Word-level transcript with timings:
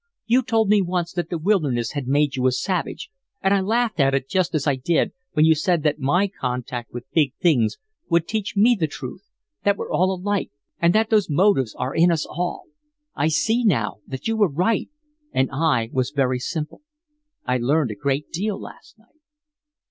You 0.25 0.41
told 0.41 0.67
me 0.67 0.81
once 0.81 1.13
that 1.13 1.29
the 1.29 1.37
wilderness 1.37 1.91
had 1.91 2.07
made 2.07 2.35
you 2.35 2.47
a 2.47 2.51
savage, 2.51 3.11
and 3.39 3.53
I 3.53 3.61
laughed 3.61 3.99
at 3.99 4.15
it 4.15 4.27
just 4.27 4.55
as 4.55 4.65
I 4.65 4.75
did 4.75 5.13
when 5.33 5.45
you 5.45 5.53
said 5.53 5.83
that 5.83 5.99
my 5.99 6.27
contact 6.27 6.91
with 6.91 7.05
big 7.13 7.35
things 7.39 7.77
would 8.09 8.27
teach 8.27 8.55
me 8.57 8.73
the 8.79 8.87
truth, 8.87 9.29
that 9.63 9.77
we're 9.77 9.91
all 9.91 10.11
alike, 10.11 10.49
and 10.79 10.95
that 10.95 11.11
those 11.11 11.29
motives 11.29 11.75
are 11.75 11.93
in 11.93 12.11
us 12.11 12.25
all. 12.27 12.63
I 13.13 13.27
see 13.27 13.63
now 13.63 13.97
that 14.07 14.27
you 14.27 14.35
were 14.35 14.49
right 14.49 14.89
and 15.33 15.51
I 15.53 15.91
was 15.93 16.09
very 16.09 16.39
simple. 16.39 16.81
I 17.45 17.59
learned 17.59 17.91
a 17.91 17.95
great 17.95 18.31
deal 18.31 18.59
last 18.59 18.97
night." 18.97 19.21